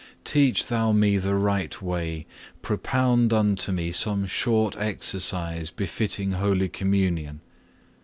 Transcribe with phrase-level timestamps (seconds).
[0.23, 0.31] 2.
[0.31, 2.25] Teach Thou me the right way;
[2.63, 7.39] propound unto me some short exercise befitting Holy Communion.